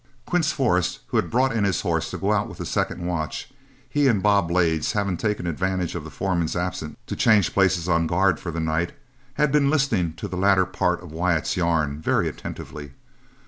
[0.25, 3.51] Quince Forrest, who had brought in his horse to go out with the second watch,
[3.87, 8.07] he and Bob Blades having taken advantage of the foreman's absence to change places on
[8.07, 8.93] guard for the night,
[9.35, 12.93] had been listening to the latter part of Wyatt's yarn very attentively.